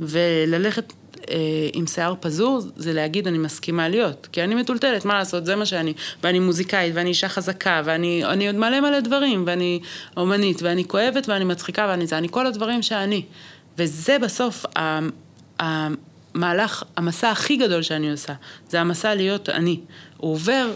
[0.00, 0.92] וללכת
[1.30, 1.36] אה,
[1.72, 4.28] עם שיער פזור, זה להגיד אני מסכימה להיות.
[4.32, 5.92] כי אני מטולטלת, מה לעשות, זה מה שאני.
[6.22, 9.80] ואני מוזיקאית, ואני אישה חזקה, ואני עוד מלא מלא דברים, ואני
[10.16, 13.22] אומנית, ואני כואבת, ואני מצחיקה, ואני זה, אני כל הדברים שאני.
[13.78, 14.66] וזה בסוף
[15.58, 18.32] המהלך, המסע הכי גדול שאני עושה.
[18.68, 19.80] זה המסע להיות אני.
[20.16, 20.70] הוא עובר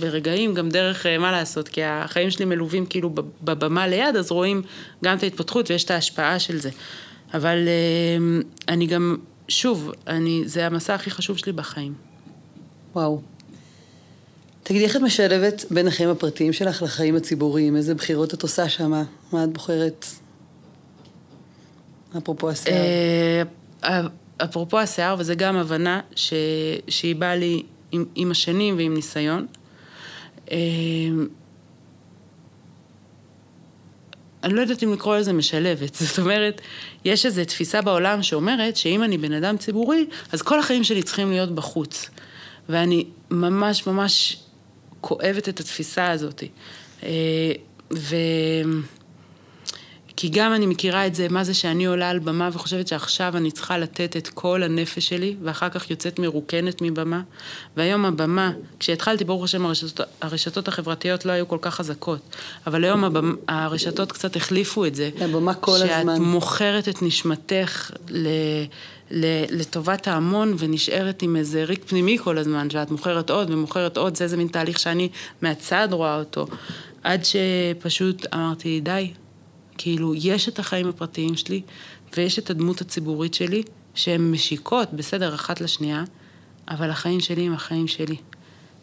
[0.00, 3.10] ברגעים גם דרך, אה, מה לעשות, כי החיים שלי מלווים כאילו
[3.42, 4.62] בבמה ליד, אז רואים
[5.04, 6.70] גם את ההתפתחות ויש את ההשפעה של זה.
[7.34, 9.16] אבל אה, אני גם
[9.52, 11.94] שוב, אני, זה המסע הכי חשוב שלי בחיים.
[12.94, 13.20] וואו.
[14.62, 17.76] תגידי, איך את משלבת בין החיים הפרטיים שלך לחיים הציבוריים?
[17.76, 19.02] איזה בחירות את עושה שמה?
[19.32, 20.06] מה את בוחרת?
[22.18, 22.76] אפרופו השיער.
[23.84, 24.00] אה,
[24.44, 26.34] אפרופו השיער, וזה גם הבנה ש...
[26.88, 27.62] שהיא באה לי
[27.92, 29.46] עם, עם השנים ועם ניסיון.
[30.50, 30.56] אה,
[34.44, 35.94] אני לא יודעת אם לקרוא לזה משלבת.
[36.04, 36.60] זאת אומרת,
[37.04, 41.30] יש איזו תפיסה בעולם שאומרת שאם אני בן אדם ציבורי, אז כל החיים שלי צריכים
[41.30, 42.10] להיות בחוץ.
[42.68, 44.36] ואני ממש ממש
[45.00, 46.42] כואבת את התפיסה הזאת.
[47.02, 47.52] אה,
[47.92, 48.16] ו...
[50.22, 53.50] כי גם אני מכירה את זה, מה זה שאני עולה על במה וחושבת שעכשיו אני
[53.50, 57.20] צריכה לתת את כל הנפש שלי, ואחר כך יוצאת מרוקנת מבמה.
[57.76, 62.20] והיום הבמה, כשהתחלתי, ברוך השם, הרשתות, הרשתות החברתיות לא היו כל כך חזקות,
[62.66, 65.10] אבל היום הבמה, הרשתות קצת החליפו את זה.
[65.20, 66.16] הבמה כל שאת הזמן.
[66.16, 68.28] שאת מוכרת את נשמתך ל...
[69.50, 74.24] לטובת ההמון ונשארת עם איזה ריק פנימי כל הזמן, שאת מוכרת עוד ומוכרת עוד, זה
[74.24, 75.08] איזה מין תהליך שאני
[75.42, 76.46] מהצד רואה אותו.
[77.02, 79.12] עד שפשוט אמרתי, די,
[79.82, 81.62] כאילו, יש את החיים הפרטיים שלי,
[82.16, 83.62] ויש את הדמות הציבורית שלי,
[83.94, 86.04] שהן משיקות, בסדר, אחת לשנייה,
[86.68, 88.16] אבל החיים שלי הם החיים שלי.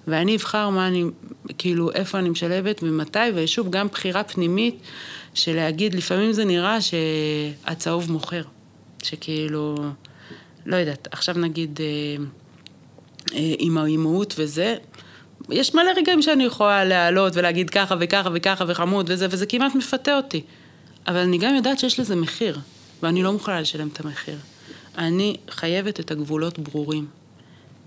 [0.07, 1.03] ואני אבחר מה אני,
[1.57, 4.79] כאילו, איפה אני משלבת ומתי, ושוב, גם בחירה פנימית
[5.33, 8.43] של להגיד, לפעמים זה נראה שהצהוב מוכר.
[9.03, 9.75] שכאילו,
[10.65, 12.23] לא יודעת, עכשיו נגיד אה,
[13.33, 14.75] אה, עם האימהות וזה,
[15.49, 20.17] יש מלא רגעים שאני יכולה להעלות ולהגיד ככה וככה וככה וחמוד וזה, וזה כמעט מפתה
[20.17, 20.41] אותי.
[21.09, 22.59] אבל אני גם יודעת שיש לזה מחיר,
[23.03, 24.37] ואני לא מוכנה לשלם את המחיר.
[24.97, 27.05] אני חייבת את הגבולות ברורים.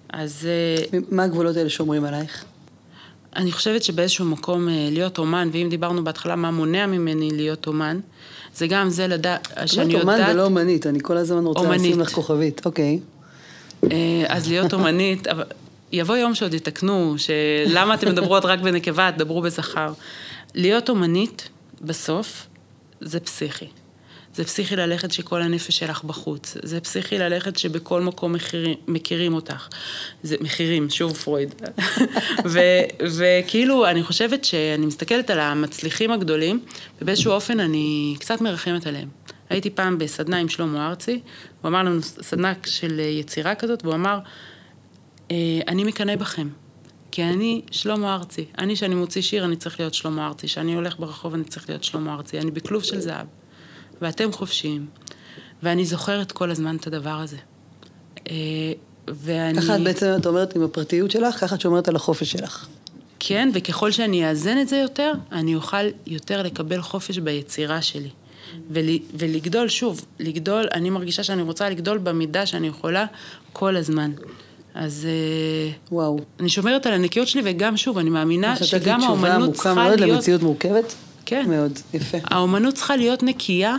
[0.08, 0.48] אז...
[0.48, 2.44] אה, מה הגבולות האלה שומרים עלייך?
[3.36, 8.00] אני חושבת שבאיזשהו מקום אה, להיות אומן, ואם דיברנו בהתחלה מה מונע ממני להיות אומן,
[8.56, 10.20] זה גם זה לדעת, שאני יודעת...
[10.20, 11.80] אומן ולא אומנית, אני כל הזמן רוצה אומנית.
[11.80, 13.00] לשים לך כוכבית, אוקיי.
[13.84, 15.44] אה, אז להיות אומנית, אבל
[15.92, 19.92] יבוא יום שעוד יתקנו, שלמה אתן מדברות רק בנקבה, תדברו בזכר.
[20.54, 21.48] להיות אומנית,
[21.80, 22.46] בסוף,
[23.04, 23.66] זה פסיכי.
[24.34, 26.56] זה פסיכי ללכת שכל הנפש שלך בחוץ.
[26.62, 29.68] זה פסיכי ללכת שבכל מקום מכירים, מכירים אותך.
[30.22, 31.54] זה מכירים, שוב פרויד.
[32.52, 32.84] ו-
[33.18, 36.64] וכאילו, אני חושבת שאני מסתכלת על המצליחים הגדולים,
[37.02, 39.08] ובאיזשהו אופן אני קצת מרחמת עליהם.
[39.50, 41.20] הייתי פעם בסדנה עם שלמה ארצי,
[41.60, 44.18] הוא אמר לנו סדנה של יצירה כזאת, והוא אמר,
[45.30, 45.36] "אה,
[45.68, 46.48] אני מקנא בכם.
[47.12, 48.44] כי אני שלמה ארצי.
[48.58, 50.48] אני, שאני מוציא שיר, אני צריך להיות שלמה ארצי.
[50.48, 52.38] שאני הולך ברחוב, אני צריך להיות שלמה ארצי.
[52.38, 53.26] אני בכלוב של זהב.
[54.02, 54.86] ואתם חופשיים.
[55.62, 57.36] ואני זוכרת כל הזמן את הדבר הזה.
[58.30, 58.34] אה,
[59.08, 59.60] ואני...
[59.60, 62.66] ככה את בעצם, את אומרת, עם הפרטיות שלך, ככה את שומרת על החופש שלך.
[63.18, 68.10] כן, וככל שאני אאזן את זה יותר, אני אוכל יותר לקבל חופש ביצירה שלי.
[68.70, 73.06] ול, ולגדול, שוב, לגדול, אני מרגישה שאני רוצה לגדול במידה שאני יכולה
[73.52, 74.12] כל הזמן.
[74.74, 76.18] אז אה, וואו.
[76.40, 79.54] אני שומרת על הנקיות שלי, וגם, שוב, אני מאמינה נתת לי שגם תשובה האומנות עמוקה
[79.54, 80.16] צריכה מאוד להיות...
[80.16, 80.94] למציאות מורכבת.
[81.26, 81.50] כן.
[81.50, 82.18] מאוד, יפה.
[82.24, 83.76] האומנות צריכה להיות נקייה,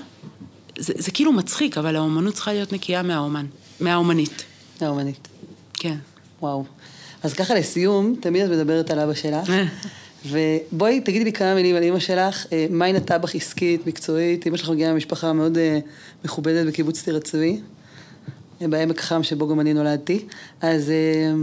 [0.79, 3.45] זה, זה כאילו מצחיק, אבל האומנות צריכה להיות נקייה מהאומן,
[3.79, 4.43] מהאומנית.
[4.81, 5.27] האומנית.
[5.73, 5.95] כן.
[6.41, 6.65] וואו.
[7.23, 9.51] אז ככה לסיום, תמיד את מדברת על אבא שלך.
[10.25, 14.45] ובואי תגידי לי כמה מילים על אימא שלך, אה, מה היא נטעה בך עסקית, מקצועית,
[14.45, 15.79] אימא שלך מגיעה ממשפחה מאוד אה,
[16.25, 17.57] מכובדת בקיבוץ טירה צבי, אה,
[18.61, 20.25] בעמק החם שבו גם אני נולדתי,
[20.61, 21.33] אז אה,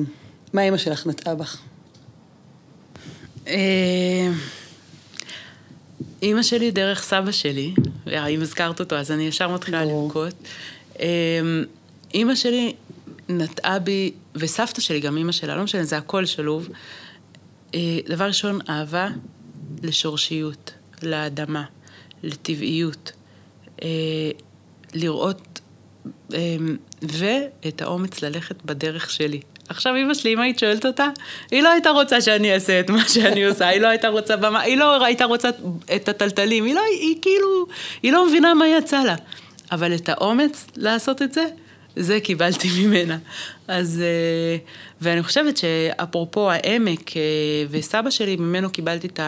[0.52, 1.58] מה אימא שלך נטעה בך?
[3.46, 4.30] אה,
[6.22, 7.74] אימא שלי דרך סבא שלי,
[8.08, 9.84] אה, אם הזכרת אותו אז אני ישר מתחילה.
[9.84, 10.34] לבכות.
[11.00, 11.06] אה,
[12.14, 12.74] אימא שלי
[13.28, 16.68] נטעה בי, וסבתא שלי, גם אימא שלה, לא משנה, זה הכל שלוב.
[17.74, 19.08] אה, דבר ראשון, אהבה
[19.82, 21.64] לשורשיות, לאדמה,
[22.22, 23.12] לטבעיות.
[23.82, 23.88] אה,
[24.94, 25.60] לראות,
[26.34, 26.56] אה,
[27.02, 29.40] ואת האומץ ללכת בדרך שלי.
[29.68, 31.08] עכשיו אמא שלי, אם היית שואלת אותה,
[31.50, 34.60] היא לא הייתה רוצה שאני אעשה את מה שאני עושה, היא לא הייתה רוצה במה,
[34.60, 35.48] היא לא הייתה רוצה
[35.96, 37.66] את הטלטלים, היא לא, היא כאילו,
[38.02, 39.14] היא לא מבינה מה יצא לה.
[39.72, 41.46] אבל את האומץ לעשות את זה,
[41.96, 43.18] זה קיבלתי ממנה.
[43.68, 44.56] אז, אה,
[45.00, 47.22] ואני חושבת שאפרופו העמק אה,
[47.70, 49.20] וסבא שלי, ממנו קיבלתי את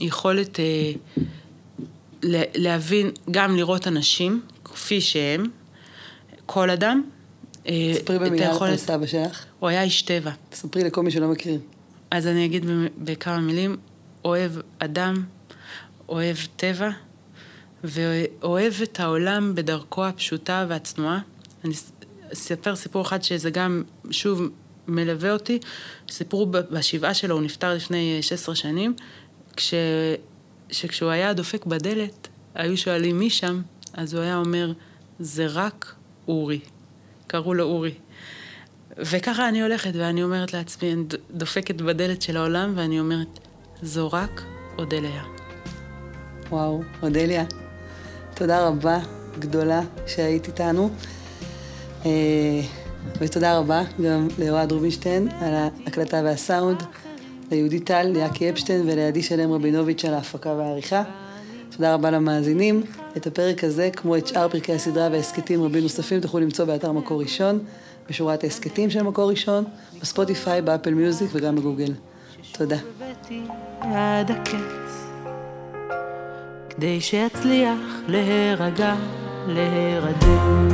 [0.00, 0.92] היכולת אה,
[2.54, 5.44] להבין, גם לראות אנשים כפי שהם,
[6.50, 7.02] כל אדם.
[7.66, 9.44] אה, ספרי את במילה על היכולת- סבא שלך.
[9.58, 10.30] הוא היה איש טבע.
[10.52, 11.60] ספרי לכל מי שלא מכיר.
[12.10, 12.64] אז אני אגיד
[12.98, 13.76] בכמה מילים,
[14.24, 15.24] אוהב אדם,
[16.08, 16.90] אוהב טבע,
[17.84, 21.20] ואוהב את העולם בדרכו הפשוטה והצנועה.
[21.64, 21.92] אני אס-
[22.32, 24.42] אספר סיפור אחד שזה גם, שוב,
[24.88, 25.58] מלווה אותי.
[26.10, 28.94] סיפור בשבעה שלו, הוא נפטר לפני אה, 16 שנים,
[29.56, 29.74] כש...
[30.70, 34.72] שכשהוא היה דופק בדלת, היו שואלים מי שם, אז הוא היה אומר,
[35.20, 35.94] זה רק
[36.28, 36.60] אורי.
[37.26, 37.94] קראו לו אורי.
[38.98, 43.38] וככה אני הולכת ואני אומרת לעצמי, אני דופקת בדלת של העולם ואני אומרת,
[43.82, 44.42] זו רק
[44.78, 45.22] אודליה.
[46.50, 47.44] וואו, אודליה,
[48.34, 48.98] תודה רבה,
[49.38, 50.90] גדולה, שהיית איתנו.
[52.06, 52.10] אה,
[53.20, 56.82] ותודה רבה גם לאוהד רובינשטיין על ההקלטה והסאונד,
[57.50, 61.02] ליהודית טל, ליאקי אפשטיין ולידי שלם רבינוביץ' על ההפקה והעריכה.
[61.78, 62.82] תודה רבה למאזינים.
[63.16, 67.20] את הפרק הזה, כמו את שאר פרקי הסדרה והסכתים רבים נוספים, תוכלו למצוא באתר מקור
[67.20, 67.58] ראשון,
[68.08, 69.64] בשורת ההסכתים של מקור ראשון,
[70.00, 71.92] בספוטיפיי, באפל מיוזיק וגם בגוגל.
[72.52, 72.76] תודה.
[76.70, 78.94] כדי שאצליח להירגע,
[79.46, 80.68] להירדם.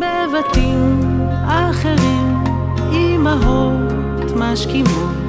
[0.00, 1.00] בבתים
[1.46, 2.44] אחרים,
[2.92, 5.23] אמהות משכימות,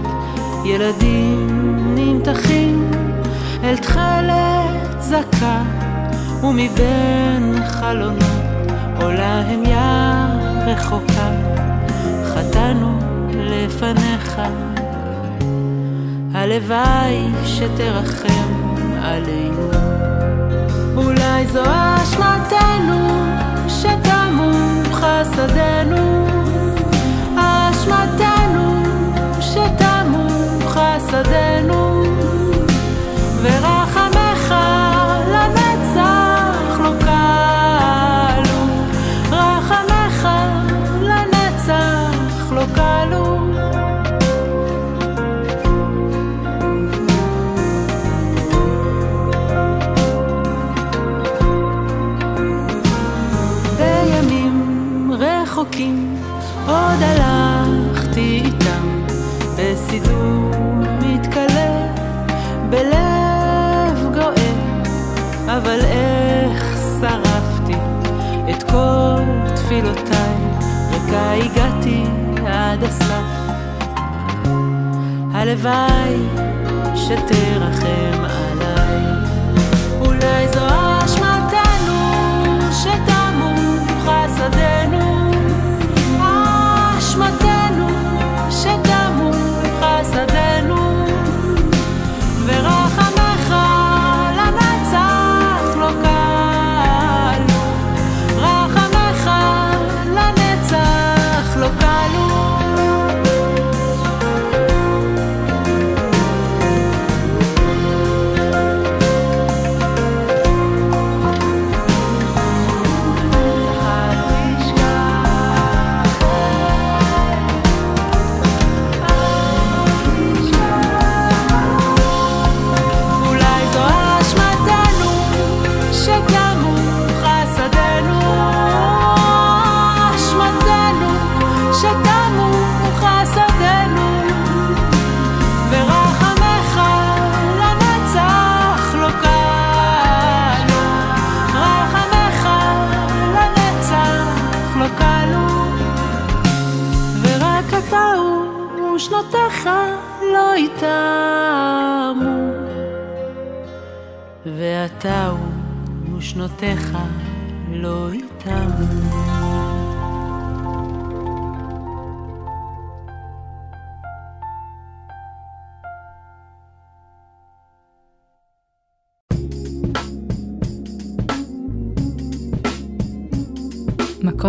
[0.65, 1.47] ילדים
[1.95, 2.91] נמתחים
[3.63, 5.61] אל תכלת זכה,
[6.43, 10.27] ומבין חלונות עולה המיה
[10.67, 11.31] רחוקה.
[12.25, 12.99] חטאנו
[13.33, 14.41] לפניך,
[16.33, 19.69] הלוואי שתרחם עלינו.
[20.95, 21.63] אולי זו
[22.03, 23.09] אשמתנו
[23.67, 24.51] שתמו
[24.91, 26.27] חסדינו,
[27.37, 28.83] אשמתנו
[29.41, 29.94] שתמו
[31.15, 32.03] חסדינו,
[33.43, 34.53] ורחמך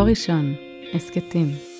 [0.08, 0.54] ראשון,
[0.94, 1.75] הסכתים.